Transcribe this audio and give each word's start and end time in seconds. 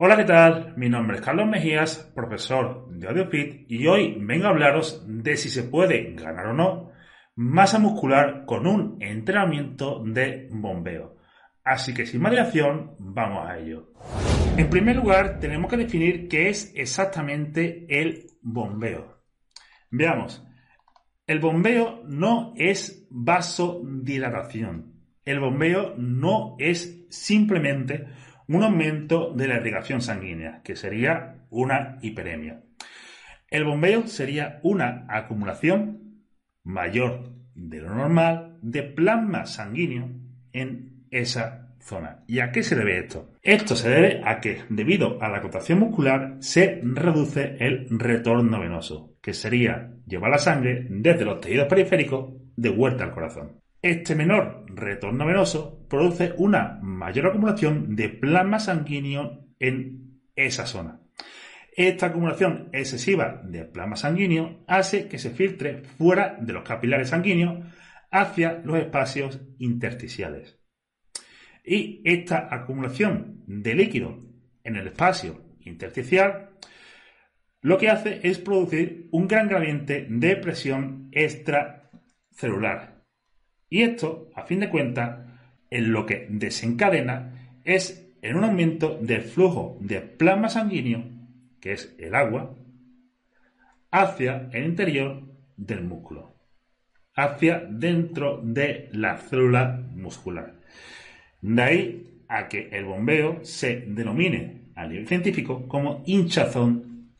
Hola, 0.00 0.16
¿qué 0.16 0.26
tal? 0.26 0.74
Mi 0.76 0.88
nombre 0.88 1.16
es 1.16 1.24
Carlos 1.24 1.48
Mejías, 1.48 2.12
profesor 2.14 2.86
de 2.88 3.08
AudioFit, 3.08 3.68
y 3.68 3.84
hoy 3.88 4.16
vengo 4.20 4.46
a 4.46 4.50
hablaros 4.50 5.04
de 5.08 5.36
si 5.36 5.48
se 5.48 5.64
puede 5.64 6.14
ganar 6.14 6.46
o 6.46 6.54
no 6.54 6.92
masa 7.34 7.80
muscular 7.80 8.44
con 8.46 8.68
un 8.68 9.02
entrenamiento 9.02 10.00
de 10.04 10.50
bombeo. 10.52 11.16
Así 11.64 11.94
que 11.94 12.06
sin 12.06 12.22
más 12.22 12.30
dilación, 12.30 12.94
vamos 13.00 13.50
a 13.50 13.58
ello. 13.58 13.92
En 14.56 14.70
primer 14.70 14.94
lugar, 14.94 15.40
tenemos 15.40 15.68
que 15.68 15.78
definir 15.78 16.28
qué 16.28 16.48
es 16.48 16.72
exactamente 16.76 17.84
el 17.88 18.28
bombeo. 18.40 19.24
Veamos, 19.90 20.46
el 21.26 21.40
bombeo 21.40 22.04
no 22.06 22.54
es 22.56 23.08
vasodilatación. 23.10 24.92
El 25.24 25.40
bombeo 25.40 25.96
no 25.98 26.54
es 26.60 27.04
simplemente 27.10 28.06
un 28.48 28.62
aumento 28.62 29.32
de 29.34 29.46
la 29.46 29.56
irrigación 29.56 30.00
sanguínea, 30.00 30.62
que 30.62 30.74
sería 30.74 31.44
una 31.50 31.98
hiperemia. 32.02 32.62
El 33.50 33.64
bombeo 33.64 34.06
sería 34.06 34.58
una 34.62 35.06
acumulación 35.08 36.24
mayor 36.64 37.32
de 37.54 37.80
lo 37.80 37.94
normal 37.94 38.58
de 38.62 38.82
plasma 38.82 39.46
sanguíneo 39.46 40.10
en 40.52 41.06
esa 41.10 41.74
zona. 41.80 42.24
¿Y 42.26 42.40
a 42.40 42.50
qué 42.52 42.62
se 42.62 42.76
debe 42.76 42.98
esto? 42.98 43.32
Esto 43.42 43.74
se 43.76 43.88
debe 43.88 44.20
a 44.24 44.40
que, 44.40 44.62
debido 44.68 45.22
a 45.22 45.28
la 45.28 45.40
contracción 45.40 45.78
muscular, 45.78 46.36
se 46.40 46.80
reduce 46.82 47.56
el 47.60 47.86
retorno 47.90 48.60
venoso, 48.60 49.14
que 49.22 49.32
sería 49.32 49.94
llevar 50.06 50.30
la 50.30 50.38
sangre 50.38 50.86
desde 50.90 51.24
los 51.24 51.40
tejidos 51.40 51.68
periféricos 51.68 52.34
de 52.56 52.70
vuelta 52.70 53.04
al 53.04 53.12
corazón. 53.12 53.60
Este 53.80 54.16
menor 54.16 54.66
retorno 54.68 55.24
venoso 55.24 55.86
produce 55.88 56.34
una 56.36 56.80
mayor 56.82 57.28
acumulación 57.28 57.94
de 57.94 58.08
plasma 58.08 58.58
sanguíneo 58.58 59.46
en 59.60 60.20
esa 60.34 60.66
zona. 60.66 61.00
Esta 61.76 62.06
acumulación 62.06 62.70
excesiva 62.72 63.40
de 63.44 63.64
plasma 63.64 63.94
sanguíneo 63.94 64.64
hace 64.66 65.06
que 65.06 65.20
se 65.20 65.30
filtre 65.30 65.84
fuera 65.84 66.36
de 66.40 66.52
los 66.52 66.64
capilares 66.64 67.10
sanguíneos 67.10 67.66
hacia 68.10 68.60
los 68.64 68.78
espacios 68.78 69.40
intersticiales. 69.58 70.58
Y 71.64 72.02
esta 72.04 72.52
acumulación 72.52 73.44
de 73.46 73.74
líquido 73.74 74.18
en 74.64 74.74
el 74.74 74.88
espacio 74.88 75.54
intersticial 75.60 76.50
lo 77.60 77.78
que 77.78 77.90
hace 77.90 78.20
es 78.24 78.38
producir 78.38 79.08
un 79.12 79.28
gran 79.28 79.46
gradiente 79.46 80.04
de 80.10 80.34
presión 80.34 81.10
extracelular 81.12 82.97
y 83.70 83.82
esto, 83.82 84.30
a 84.34 84.44
fin 84.44 84.60
de 84.60 84.70
cuentas, 84.70 85.26
en 85.70 85.92
lo 85.92 86.06
que 86.06 86.26
desencadena 86.30 87.58
es 87.64 88.08
en 88.22 88.36
un 88.36 88.44
aumento 88.44 88.98
del 89.00 89.22
flujo 89.22 89.76
de 89.80 90.00
plasma 90.00 90.48
sanguíneo, 90.48 91.04
que 91.60 91.72
es 91.72 91.94
el 91.98 92.14
agua, 92.14 92.56
hacia 93.90 94.48
el 94.52 94.64
interior 94.64 95.22
del 95.56 95.84
músculo, 95.84 96.34
hacia 97.14 97.60
dentro 97.60 98.40
de 98.42 98.88
la 98.92 99.16
célula 99.16 99.82
muscular. 99.94 100.54
De 101.40 101.62
ahí 101.62 102.24
a 102.28 102.48
que 102.48 102.68
el 102.72 102.84
bombeo 102.84 103.44
se 103.44 103.80
denomine 103.86 104.70
a 104.74 104.86
nivel 104.86 105.06
científico 105.06 105.66
como 105.66 106.02
hinchazón 106.06 107.12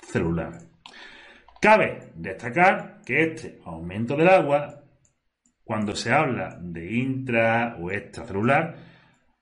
celular. 0.00 0.60
Cabe 1.60 2.10
destacar 2.14 3.02
que 3.04 3.22
este 3.22 3.58
aumento 3.64 4.16
del 4.16 4.28
agua 4.28 4.79
cuando 5.70 5.94
se 5.94 6.10
habla 6.10 6.58
de 6.60 6.94
intra 6.94 7.76
o 7.80 7.92
extracelular, 7.92 8.74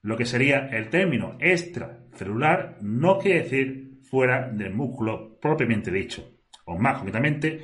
lo 0.03 0.15
que 0.15 0.27
sería 0.27 0.69
el 0.69 0.91
término 0.91 1.39
extracelular 1.41 2.77
no 2.83 3.17
quiere 3.17 3.45
decir 3.45 4.01
fuera 4.03 4.51
del 4.51 4.75
músculo 4.75 5.39
propiamente 5.41 5.91
dicho. 5.91 6.43
O 6.67 6.77
más 6.77 6.99
concretamente, 6.99 7.63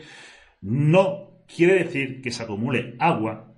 no 0.62 1.44
quiere 1.46 1.74
decir 1.74 2.22
que 2.22 2.30
se 2.30 2.42
acumule 2.42 2.96
agua 3.00 3.54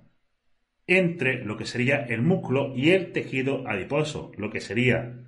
entre 0.85 1.45
lo 1.45 1.55
que 1.55 1.63
sería 1.63 1.99
el 2.03 2.21
músculo 2.21 2.75
y 2.75 2.89
el 2.89 3.13
tejido 3.13 3.65
adiposo, 3.65 4.33
lo 4.35 4.49
que 4.49 4.59
sería 4.59 5.23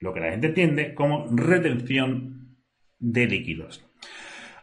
lo 0.00 0.12
que 0.12 0.18
la 0.18 0.32
gente 0.32 0.48
entiende 0.48 0.92
como 0.92 1.28
retención 1.30 2.56
de 2.98 3.28
líquidos. 3.28 3.88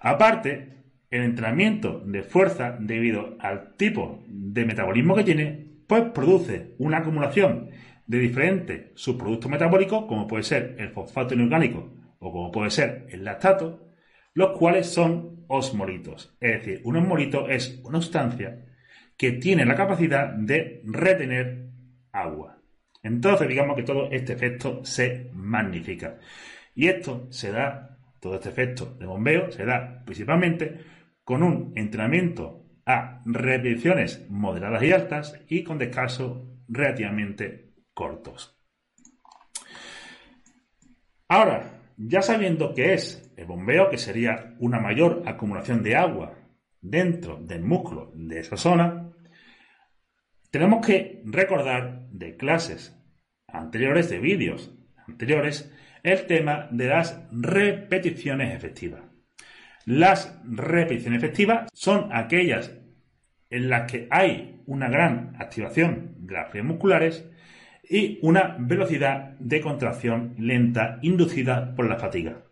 Aparte, 0.02 0.77
el 1.10 1.24
entrenamiento 1.24 2.02
de 2.06 2.24
fuerza, 2.24 2.78
debido 2.80 3.38
al 3.40 3.76
tipo 3.76 4.24
de 4.28 4.66
metabolismo 4.66 5.16
que 5.16 5.24
tiene, 5.24 5.68
pues 5.88 6.04
produce 6.14 6.76
una 6.80 6.98
acumulación 6.98 7.70
de 8.06 8.20
diferentes 8.20 8.92
subproductos 8.96 9.50
metabólicos, 9.50 10.06
como 10.06 10.28
puede 10.28 10.44
ser 10.44 10.76
el 10.80 10.90
fosfato 10.90 11.34
inorgánico 11.34 11.92
o 12.20 12.32
como 12.32 12.52
puede 12.52 12.72
ser 12.72 13.08
el 13.10 13.24
lactato, 13.24 13.88
los 14.34 14.58
cuales 14.58 14.88
son 14.88 15.46
osmolitos. 15.48 16.36
Es 16.40 16.60
decir, 16.60 16.82
un 16.84 16.98
osmolito 16.98 17.50
es 17.50 17.82
una 17.84 18.02
sustancia 18.02 18.66
que 19.18 19.34
tiene 19.34 19.66
la 19.66 19.76
capacidad 19.76 20.34
de 20.34 20.82
retener 20.86 21.70
agua. 22.12 22.60
Entonces, 23.04 23.48
digamos 23.48 23.76
que 23.76 23.84
todo 23.84 24.10
este 24.12 24.34
efecto 24.34 24.84
se 24.84 25.30
magnifica. 25.34 26.20
Y 26.76 26.88
esto 26.88 27.28
se 27.32 27.52
da, 27.52 27.98
todo 28.20 28.36
este 28.36 28.50
efecto 28.50 28.96
de 29.00 29.06
bombeo 29.06 29.52
se 29.52 29.66
da 29.66 30.04
principalmente 30.06 30.78
con 31.28 31.44
un 31.44 31.74
entrenamiento 31.76 32.64
a 32.86 33.22
repeticiones 33.26 34.26
moderadas 34.30 34.82
y 34.82 34.94
altas 34.94 35.38
y 35.50 35.62
con 35.66 35.78
descansos 35.78 36.48
relativamente 36.70 37.74
cortos. 37.94 38.58
Ahora, 41.28 41.82
ya 41.98 42.22
sabiendo 42.22 42.74
qué 42.74 42.94
es 42.94 43.30
el 43.36 43.44
bombeo, 43.44 43.90
que 43.90 43.98
sería 43.98 44.56
una 44.60 44.80
mayor 44.80 45.24
acumulación 45.26 45.84
de 45.84 45.98
agua 45.98 46.34
dentro 46.80 47.36
del 47.42 47.62
músculo 47.62 48.14
de 48.16 48.40
esa 48.40 48.56
zona, 48.56 49.12
tenemos 50.50 50.86
que 50.86 51.24
recordar 51.26 52.08
de 52.10 52.38
clases 52.38 52.98
anteriores, 53.50 54.10
de 54.10 54.20
vídeos 54.20 54.74
anteriores, 55.06 55.76
el 56.04 56.26
tema 56.26 56.70
de 56.72 56.88
las 56.88 57.22
repeticiones 57.34 58.56
efectivas. 58.56 59.07
Las 59.88 60.38
repeticiones 60.44 61.24
efectivas 61.24 61.70
son 61.74 62.10
aquellas 62.12 62.78
en 63.50 63.70
las 63.70 63.90
que 63.90 64.06
hay 64.12 64.62
una 64.66 64.90
gran 64.90 65.34
activación 65.40 66.14
de 66.18 66.34
las 66.34 66.52
fibras 66.52 66.68
musculares 66.68 67.30
y 67.90 68.20
una 68.22 68.58
velocidad 68.60 69.38
de 69.40 69.62
contracción 69.62 70.36
lenta 70.40 71.00
inducida 71.04 71.74
por 71.74 71.88
la 71.88 71.96
fatiga. 71.96 72.44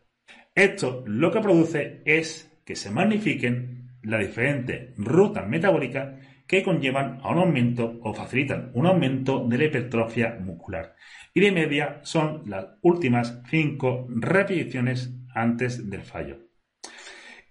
Esto 0.55 1.03
lo 1.07 1.29
que 1.29 1.41
produce 1.41 2.01
es 2.05 2.57
que 2.63 2.77
se 2.77 2.89
magnifiquen 2.89 3.89
las 4.01 4.21
diferentes 4.21 4.93
rutas 4.95 5.45
metabólicas 5.45 6.17
que 6.47 6.63
conllevan 6.63 7.19
a 7.21 7.31
un 7.31 7.39
aumento 7.39 7.99
o 8.01 8.13
facilitan 8.13 8.71
un 8.75 8.85
aumento 8.85 9.45
de 9.45 9.57
la 9.57 9.65
hipertrofia 9.65 10.37
muscular. 10.39 10.95
Y 11.33 11.41
de 11.41 11.51
media 11.51 11.99
son 12.03 12.43
las 12.45 12.65
últimas 12.81 13.41
cinco 13.49 14.07
repeticiones 14.09 15.13
antes 15.33 15.89
del 15.89 16.03
fallo. 16.03 16.44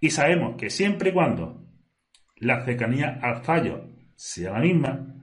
Y 0.04 0.10
sabemos 0.10 0.56
que 0.58 0.68
siempre 0.68 1.08
y 1.08 1.12
cuando 1.14 1.64
la 2.36 2.62
cercanía 2.62 3.20
al 3.22 3.42
fallo 3.42 3.86
sea 4.14 4.52
la 4.52 4.58
misma, 4.58 5.16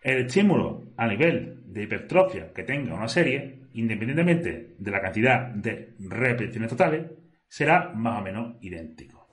el 0.00 0.24
estímulo 0.24 0.94
a 0.96 1.06
nivel 1.08 1.62
de 1.66 1.82
hipertrofia 1.82 2.50
que 2.54 2.62
tenga 2.62 2.94
una 2.94 3.06
serie, 3.06 3.66
independientemente 3.74 4.76
de 4.78 4.90
la 4.90 5.02
cantidad 5.02 5.48
de 5.48 5.94
repeticiones 5.98 6.70
totales, 6.70 7.04
será 7.46 7.92
más 7.94 8.18
o 8.18 8.24
menos 8.24 8.56
idéntico. 8.62 9.28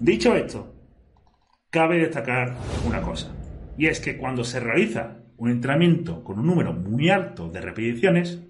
Dicho 0.00 0.34
esto, 0.34 0.74
cabe 1.68 1.98
destacar 1.98 2.56
una 2.86 3.02
cosa, 3.02 3.36
y 3.76 3.84
es 3.84 4.00
que 4.00 4.16
cuando 4.16 4.44
se 4.44 4.60
realiza 4.60 5.18
un 5.36 5.50
entrenamiento 5.50 6.24
con 6.24 6.38
un 6.38 6.46
número 6.46 6.72
muy 6.72 7.10
alto 7.10 7.50
de 7.50 7.60
repeticiones, 7.60 8.42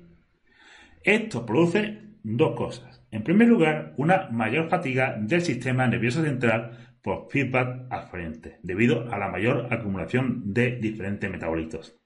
esto 1.02 1.44
produce 1.44 2.02
dos 2.22 2.54
cosas. 2.54 2.97
En 3.10 3.22
primer 3.22 3.48
lugar, 3.48 3.94
una 3.96 4.28
mayor 4.30 4.68
fatiga 4.68 5.16
del 5.18 5.40
sistema 5.40 5.86
nervioso 5.86 6.22
central 6.22 6.96
por 7.02 7.30
feedback 7.30 7.86
aferente, 7.90 8.58
debido 8.62 9.10
a 9.10 9.18
la 9.18 9.28
mayor 9.28 9.72
acumulación 9.72 10.52
de 10.52 10.76
diferentes 10.76 11.30
metabolitos. 11.30 11.98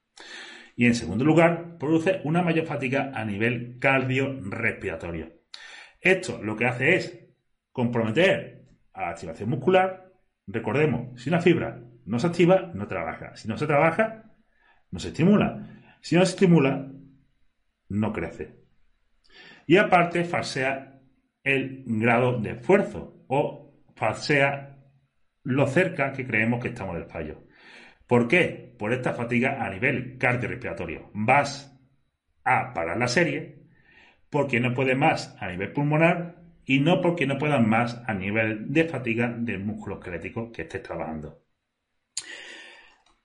Y 0.76 0.86
en 0.86 0.94
segundo 0.94 1.24
lugar, 1.24 1.76
produce 1.78 2.20
una 2.24 2.42
mayor 2.42 2.66
fatiga 2.66 3.10
a 3.14 3.24
nivel 3.24 3.78
cardiorrespiratorio. 3.80 5.32
Esto 6.00 6.40
lo 6.42 6.56
que 6.56 6.66
hace 6.66 6.94
es 6.94 7.28
comprometer 7.72 8.64
a 8.92 9.02
la 9.02 9.08
activación 9.10 9.50
muscular. 9.50 10.12
Recordemos, 10.46 11.20
si 11.20 11.30
una 11.30 11.40
fibra 11.40 11.82
no 12.04 12.18
se 12.18 12.26
activa, 12.26 12.70
no 12.74 12.86
trabaja. 12.86 13.34
Si 13.36 13.48
no 13.48 13.56
se 13.56 13.66
trabaja, 13.66 14.32
no 14.90 14.98
se 14.98 15.08
estimula. 15.08 15.80
Si 16.00 16.16
no 16.16 16.24
se 16.24 16.32
estimula, 16.32 16.90
no 17.88 18.12
crece. 18.12 18.56
Y 19.66 19.76
aparte, 19.76 20.24
falsea 20.24 20.91
el 21.44 21.84
grado 21.86 22.40
de 22.40 22.52
esfuerzo 22.52 23.24
o 23.28 23.72
falsea 23.94 24.78
lo 25.44 25.66
cerca 25.66 26.12
que 26.12 26.26
creemos 26.26 26.60
que 26.60 26.68
estamos 26.68 26.94
del 26.94 27.06
fallo. 27.06 27.42
¿Por 28.06 28.28
qué? 28.28 28.74
Por 28.78 28.92
esta 28.92 29.14
fatiga 29.14 29.64
a 29.64 29.70
nivel 29.70 30.18
cardiorrespiratorio. 30.18 31.10
Vas 31.14 31.78
a 32.44 32.72
parar 32.74 32.98
la 32.98 33.08
serie 33.08 33.62
porque 34.30 34.60
no 34.60 34.74
puede 34.74 34.94
más 34.94 35.36
a 35.40 35.48
nivel 35.48 35.72
pulmonar 35.72 36.42
y 36.64 36.80
no 36.80 37.00
porque 37.00 37.26
no 37.26 37.38
puedan 37.38 37.68
más 37.68 38.02
a 38.06 38.14
nivel 38.14 38.72
de 38.72 38.84
fatiga 38.84 39.28
del 39.28 39.64
músculo 39.64 39.96
esquelético 39.96 40.52
que 40.52 40.62
estés 40.62 40.82
trabajando. 40.82 41.42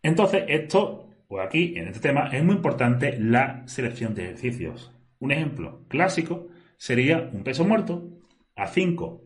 Entonces, 0.02 0.44
esto, 0.48 1.10
pues 1.28 1.46
aquí 1.46 1.74
en 1.78 1.88
este 1.88 2.00
tema 2.00 2.30
es 2.31 2.44
muy 2.44 2.56
importante 2.56 3.18
la 3.20 3.68
selección 3.68 4.16
de 4.16 4.25
ejercicios. 4.25 4.94
Un 5.20 5.31
ejemplo 5.31 5.86
clásico 5.88 6.48
sería 6.77 7.29
un 7.33 7.44
peso 7.44 7.65
muerto 7.65 8.21
a 8.56 8.68
5 8.68 9.24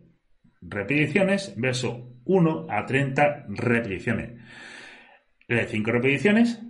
repeticiones 0.62 1.54
versus 1.58 1.96
1 2.26 2.68
a 2.70 2.86
30 2.86 3.46
repeticiones. 3.50 4.32
De 5.48 5.66
5 5.66 5.92
repeticiones 5.92 6.62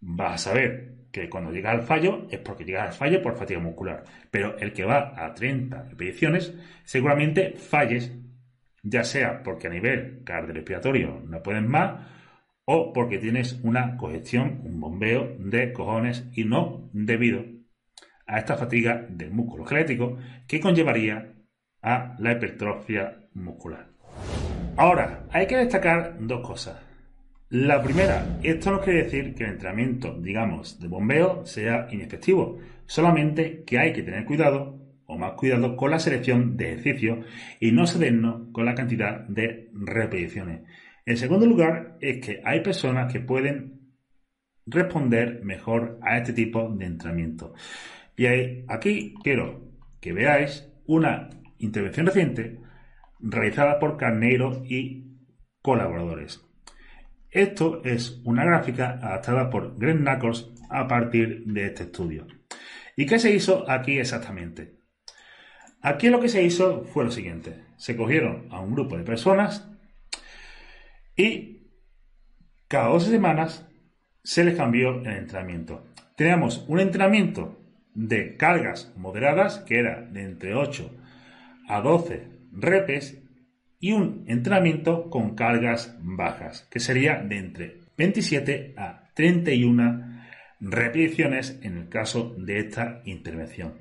vas 0.00 0.34
a 0.34 0.50
saber 0.50 0.96
que 1.10 1.30
cuando 1.30 1.50
llegas 1.50 1.74
al 1.74 1.82
fallo 1.82 2.26
es 2.30 2.40
porque 2.40 2.64
llegas 2.64 2.88
al 2.88 2.92
fallo 2.92 3.22
por 3.22 3.36
fatiga 3.36 3.60
muscular. 3.60 4.04
Pero 4.30 4.58
el 4.58 4.72
que 4.72 4.84
va 4.84 5.14
a 5.16 5.32
30 5.32 5.84
repeticiones 5.84 6.54
seguramente 6.84 7.52
falles, 7.52 8.12
ya 8.82 9.02
sea 9.02 9.42
porque 9.42 9.68
a 9.68 9.70
nivel 9.70 10.22
cardiorrespiratorio 10.24 11.22
no 11.26 11.42
puedes 11.42 11.62
más 11.62 12.06
o 12.66 12.92
porque 12.92 13.18
tienes 13.18 13.58
una 13.62 13.96
congestión, 13.96 14.60
un 14.64 14.80
bombeo 14.80 15.36
de 15.38 15.72
cojones 15.72 16.28
y 16.34 16.44
no 16.44 16.90
debido 16.92 17.55
a 18.26 18.38
esta 18.38 18.56
fatiga 18.56 19.06
del 19.08 19.30
músculo 19.30 19.64
esquelético 19.64 20.18
que 20.46 20.60
conllevaría 20.60 21.32
a 21.82 22.16
la 22.18 22.32
hipertrofia 22.32 23.16
muscular. 23.34 23.88
Ahora, 24.76 25.26
hay 25.30 25.46
que 25.46 25.56
destacar 25.56 26.16
dos 26.20 26.46
cosas. 26.46 26.80
La 27.50 27.80
primera, 27.80 28.38
esto 28.42 28.72
no 28.72 28.80
quiere 28.80 29.04
decir 29.04 29.34
que 29.34 29.44
el 29.44 29.50
entrenamiento, 29.50 30.18
digamos, 30.20 30.80
de 30.80 30.88
bombeo 30.88 31.46
sea 31.46 31.86
inefectivo, 31.92 32.58
solamente 32.86 33.62
que 33.64 33.78
hay 33.78 33.92
que 33.92 34.02
tener 34.02 34.24
cuidado 34.24 34.80
o 35.06 35.16
más 35.16 35.32
cuidado 35.32 35.76
con 35.76 35.92
la 35.92 36.00
selección 36.00 36.56
de 36.56 36.72
ejercicios 36.72 37.24
y 37.60 37.70
no 37.70 37.86
cedernos 37.86 38.48
con 38.52 38.64
la 38.64 38.74
cantidad 38.74 39.20
de 39.28 39.70
repeticiones. 39.72 40.62
En 41.04 41.16
segundo 41.16 41.46
lugar, 41.46 41.96
es 42.00 42.18
que 42.18 42.42
hay 42.44 42.60
personas 42.60 43.12
que 43.12 43.20
pueden 43.20 43.92
responder 44.66 45.44
mejor 45.44 46.00
a 46.02 46.18
este 46.18 46.32
tipo 46.32 46.68
de 46.68 46.86
entrenamiento. 46.86 47.54
Y 48.16 48.64
aquí 48.68 49.14
quiero 49.22 49.72
que 50.00 50.12
veáis 50.12 50.72
una 50.86 51.30
intervención 51.58 52.06
reciente 52.06 52.60
realizada 53.20 53.78
por 53.78 53.96
Carneiro 53.96 54.62
y 54.64 55.18
colaboradores. 55.62 56.42
Esto 57.30 57.82
es 57.84 58.22
una 58.24 58.44
gráfica 58.44 58.98
adaptada 59.02 59.50
por 59.50 59.78
Greg 59.78 59.98
Knuckles 59.98 60.48
a 60.70 60.86
partir 60.88 61.44
de 61.44 61.66
este 61.66 61.84
estudio. 61.84 62.26
¿Y 62.96 63.04
qué 63.04 63.18
se 63.18 63.34
hizo 63.34 63.70
aquí 63.70 63.98
exactamente? 63.98 64.76
Aquí 65.82 66.08
lo 66.08 66.20
que 66.20 66.28
se 66.28 66.42
hizo 66.42 66.84
fue 66.84 67.04
lo 67.04 67.10
siguiente. 67.10 67.64
Se 67.76 67.96
cogieron 67.96 68.48
a 68.50 68.60
un 68.60 68.72
grupo 68.72 68.96
de 68.96 69.04
personas 69.04 69.70
y 71.14 71.70
cada 72.68 72.88
dos 72.88 73.04
semanas 73.04 73.68
se 74.24 74.44
les 74.44 74.56
cambió 74.56 75.00
el 75.00 75.06
entrenamiento. 75.06 75.84
Teníamos 76.16 76.64
un 76.68 76.80
entrenamiento 76.80 77.65
de 77.96 78.36
cargas 78.36 78.92
moderadas, 78.96 79.60
que 79.60 79.78
era 79.78 80.02
de 80.02 80.22
entre 80.22 80.54
8 80.54 80.94
a 81.66 81.80
12 81.80 82.28
repes, 82.52 83.22
y 83.80 83.92
un 83.92 84.24
entrenamiento 84.28 85.10
con 85.10 85.34
cargas 85.34 85.96
bajas, 86.00 86.68
que 86.70 86.78
sería 86.78 87.16
de 87.22 87.38
entre 87.38 87.80
27 87.96 88.74
a 88.76 89.10
31 89.14 90.22
repeticiones 90.60 91.58
en 91.62 91.78
el 91.78 91.88
caso 91.88 92.34
de 92.38 92.58
esta 92.58 93.00
intervención. 93.04 93.80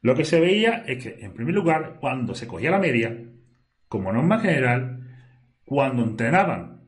Lo 0.00 0.14
que 0.14 0.24
se 0.24 0.40
veía 0.40 0.84
es 0.86 1.02
que, 1.02 1.24
en 1.24 1.34
primer 1.34 1.54
lugar, 1.54 1.96
cuando 2.00 2.34
se 2.34 2.46
cogía 2.46 2.70
la 2.70 2.78
media, 2.78 3.16
como 3.88 4.12
norma 4.12 4.40
general, 4.40 5.06
cuando 5.64 6.02
entrenaban 6.02 6.82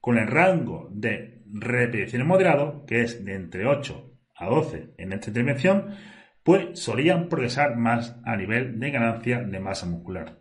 con 0.00 0.18
el 0.18 0.26
rango 0.26 0.88
de 0.92 1.42
repeticiones 1.52 2.26
moderado, 2.26 2.84
que 2.86 3.02
es 3.02 3.24
de 3.24 3.34
entre 3.34 3.66
8 3.66 4.13
a 4.36 4.46
12 4.46 4.94
en 4.98 5.12
esta 5.12 5.30
intervención, 5.30 5.94
pues 6.42 6.78
solían 6.78 7.28
progresar 7.28 7.76
más 7.76 8.16
a 8.24 8.36
nivel 8.36 8.78
de 8.78 8.90
ganancia 8.90 9.40
de 9.40 9.60
masa 9.60 9.86
muscular. 9.86 10.40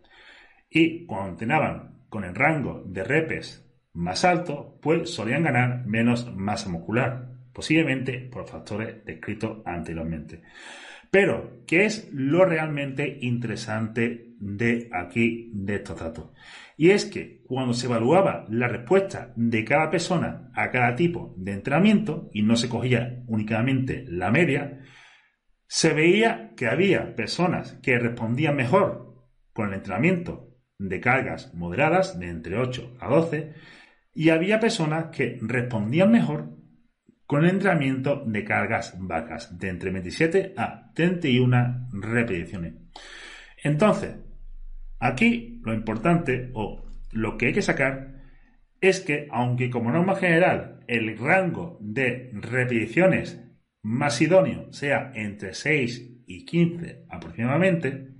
Y 0.70 1.06
cuando 1.06 1.32
entrenaban 1.32 2.06
con 2.10 2.24
el 2.24 2.36
rango 2.36 2.84
de 2.86 3.04
repes 3.04 3.64
más 3.94 4.26
alto, 4.26 4.80
pues 4.82 5.10
solían 5.14 5.44
ganar 5.44 5.86
menos 5.86 6.34
masa 6.36 6.70
muscular, 6.70 7.30
posiblemente 7.54 8.20
por 8.32 8.48
factores 8.48 9.06
descritos 9.06 9.60
anteriormente. 9.66 10.42
Pero, 11.12 11.64
¿qué 11.68 11.86
es 11.86 12.10
lo 12.12 12.44
realmente 12.44 13.20
interesante 13.22 14.34
de 14.40 14.90
aquí, 14.92 15.52
de 15.54 15.76
estos 15.76 16.00
datos? 16.00 16.32
Y 16.78 16.90
es 16.90 17.06
que 17.06 17.44
cuando 17.46 17.74
se 17.74 17.86
evaluaba 17.86 18.46
la 18.50 18.68
respuesta 18.68 19.32
de 19.36 19.64
cada 19.64 19.90
persona 19.90 20.52
a 20.56 20.72
cada 20.72 20.96
tipo 20.96 21.34
de 21.38 21.54
entrenamiento, 21.54 22.30
y 22.34 22.42
no 22.42 22.56
se 22.56 22.70
cogía 22.70 23.24
únicamente 23.28 24.06
la 24.08 24.32
media, 24.32 24.80
se 25.68 25.94
veía 25.94 26.54
que 26.56 26.68
había 26.68 27.16
personas 27.16 27.80
que 27.82 27.98
respondían 27.98 28.56
mejor 28.56 29.16
con 29.54 29.70
el 29.70 29.76
entrenamiento 29.76 30.50
de 30.78 31.00
cargas 31.00 31.54
moderadas 31.54 32.20
de 32.20 32.30
entre 32.30 32.58
8 32.58 32.98
a 33.00 33.08
12 33.08 33.54
y 34.14 34.30
había 34.30 34.60
personas 34.60 35.06
que 35.16 35.40
respondían 35.42 36.12
mejor 36.12 36.58
con 37.26 37.44
el 37.44 37.52
entrenamiento 37.52 38.24
de 38.26 38.44
cargas 38.44 38.96
bajas 39.00 39.58
de 39.58 39.70
entre 39.70 39.92
27 39.92 40.54
a 40.58 40.92
31 40.94 41.88
repeticiones. 41.94 42.76
Entonces, 43.64 44.18
aquí 45.04 45.60
lo 45.64 45.74
importante 45.74 46.50
o 46.54 46.86
lo 47.12 47.38
que 47.38 47.48
hay 47.48 47.54
que 47.54 47.62
sacar 47.62 48.24
es 48.82 49.00
que 49.02 49.28
aunque 49.32 49.70
como 49.70 49.92
norma 49.92 50.16
general 50.16 50.80
el 50.88 51.18
rango 51.18 51.78
de 51.82 52.32
repeticiones 52.34 53.42
más 53.82 54.22
idóneo 54.22 54.72
sea 54.72 55.12
entre 55.14 55.54
6 55.54 56.24
y 56.26 56.46
15 56.46 57.06
aproximadamente, 57.10 58.16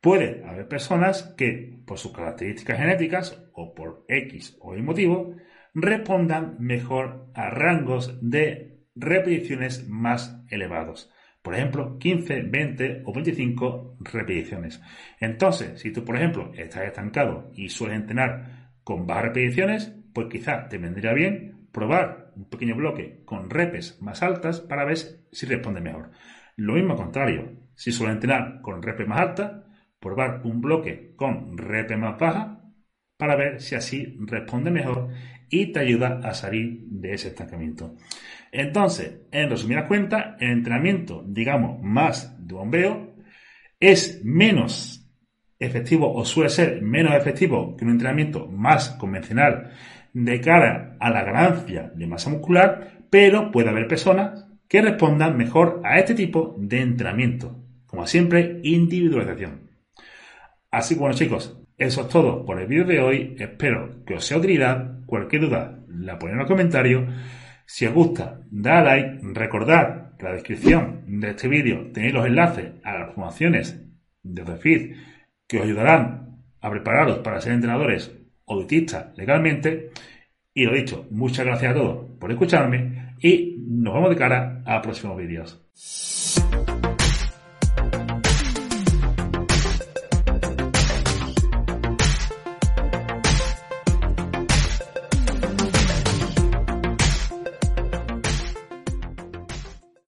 puede 0.00 0.44
haber 0.44 0.68
personas 0.68 1.34
que, 1.36 1.82
por 1.86 1.98
sus 1.98 2.12
características 2.12 2.78
genéticas 2.78 3.42
o 3.52 3.74
por 3.74 4.04
X 4.08 4.56
o 4.60 4.76
Y 4.76 4.82
motivo, 4.82 5.36
respondan 5.74 6.56
mejor 6.58 7.30
a 7.34 7.50
rangos 7.50 8.18
de 8.20 8.84
repeticiones 8.94 9.88
más 9.88 10.42
elevados. 10.50 11.11
Por 11.42 11.54
ejemplo, 11.54 11.98
15, 11.98 12.42
20 12.42 13.02
o 13.04 13.12
25 13.12 13.96
repeticiones. 14.00 14.80
Entonces, 15.18 15.80
si 15.80 15.92
tú, 15.92 16.04
por 16.04 16.16
ejemplo, 16.16 16.52
estás 16.54 16.84
estancado 16.84 17.50
y 17.54 17.68
sueles 17.68 17.96
entrenar 17.96 18.70
con 18.84 19.06
bajas 19.06 19.24
repeticiones, 19.24 19.92
pues 20.14 20.28
quizás 20.30 20.68
te 20.68 20.78
vendría 20.78 21.12
bien 21.12 21.68
probar 21.72 22.32
un 22.36 22.48
pequeño 22.48 22.76
bloque 22.76 23.22
con 23.24 23.50
repes 23.50 24.00
más 24.00 24.22
altas 24.22 24.60
para 24.60 24.84
ver 24.84 24.96
si 24.96 25.46
responde 25.46 25.80
mejor. 25.80 26.10
Lo 26.56 26.74
mismo 26.74 26.96
contrario, 26.96 27.50
si 27.74 27.90
suele 27.92 28.12
entrenar 28.12 28.60
con 28.60 28.82
repes 28.82 29.08
más 29.08 29.20
altas, 29.20 29.52
probar 29.98 30.42
un 30.44 30.60
bloque 30.60 31.14
con 31.16 31.56
repes 31.56 31.98
más 31.98 32.18
baja 32.18 32.60
para 33.16 33.36
ver 33.36 33.60
si 33.60 33.74
así 33.74 34.16
responde 34.20 34.70
mejor 34.70 35.08
y 35.52 35.66
te 35.66 35.80
ayuda 35.80 36.20
a 36.24 36.32
salir 36.32 36.80
de 36.86 37.12
ese 37.12 37.28
estancamiento. 37.28 37.94
Entonces, 38.50 39.20
en 39.30 39.50
resumidas 39.50 39.86
cuentas, 39.86 40.34
el 40.40 40.50
entrenamiento, 40.50 41.22
digamos, 41.28 41.80
más 41.82 42.34
de 42.44 42.54
bombeo 42.54 43.14
es 43.78 44.24
menos 44.24 45.06
efectivo 45.58 46.12
o 46.12 46.24
suele 46.24 46.48
ser 46.48 46.80
menos 46.80 47.14
efectivo 47.14 47.76
que 47.76 47.84
un 47.84 47.90
entrenamiento 47.90 48.48
más 48.48 48.90
convencional 48.90 49.72
de 50.14 50.40
cara 50.40 50.96
a 50.98 51.10
la 51.10 51.22
ganancia 51.22 51.92
de 51.94 52.06
masa 52.06 52.30
muscular, 52.30 53.04
pero 53.10 53.50
puede 53.50 53.68
haber 53.68 53.86
personas 53.86 54.46
que 54.68 54.80
respondan 54.80 55.36
mejor 55.36 55.82
a 55.84 55.98
este 55.98 56.14
tipo 56.14 56.56
de 56.58 56.80
entrenamiento. 56.80 57.62
Como 57.86 58.06
siempre, 58.06 58.60
individualización. 58.62 59.71
Así 60.72 60.94
que 60.94 61.00
bueno 61.00 61.14
chicos, 61.14 61.58
eso 61.76 62.00
es 62.00 62.08
todo 62.08 62.44
por 62.44 62.58
el 62.58 62.66
vídeo 62.66 62.86
de 62.86 63.00
hoy. 63.00 63.36
Espero 63.38 64.04
que 64.06 64.14
os 64.14 64.24
sea 64.24 64.38
utilidad. 64.38 65.04
Cualquier 65.04 65.42
duda 65.42 65.84
la 65.86 66.18
ponéis 66.18 66.32
en 66.32 66.38
los 66.38 66.48
comentarios. 66.48 67.04
Si 67.66 67.86
os 67.86 67.92
gusta, 67.92 68.40
dad 68.50 68.84
like, 68.84 69.18
recordad 69.34 70.16
que 70.16 70.24
en 70.24 70.30
la 70.30 70.34
descripción 70.34 71.04
de 71.20 71.30
este 71.30 71.48
vídeo 71.48 71.90
tenéis 71.92 72.14
los 72.14 72.26
enlaces 72.26 72.72
a 72.82 72.98
las 72.98 73.14
formaciones 73.14 73.84
de 74.22 74.44
The 74.44 74.96
que 75.46 75.58
os 75.58 75.64
ayudarán 75.64 76.42
a 76.60 76.70
prepararos 76.70 77.18
para 77.18 77.40
ser 77.40 77.52
entrenadores 77.52 78.10
o 78.46 78.56
dietistas 78.56 79.16
legalmente. 79.16 79.90
Y 80.54 80.64
lo 80.64 80.74
dicho, 80.74 81.06
muchas 81.10 81.44
gracias 81.44 81.72
a 81.72 81.74
todos 81.74 82.10
por 82.18 82.30
escucharme 82.30 83.14
y 83.20 83.56
nos 83.58 83.92
vemos 83.92 84.10
de 84.10 84.16
cara 84.16 84.62
a 84.64 84.80
próximos 84.80 85.18
vídeos. 85.18 85.62